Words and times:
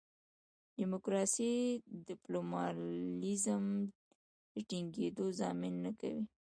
ډیموکراسي 0.79 1.53
د 2.07 2.09
پلورالېزم 2.23 3.63
د 4.53 4.55
ټینګېدو 4.69 5.25
ضامن 5.39 5.73
نه 5.85 5.91
کوي. 5.99 6.23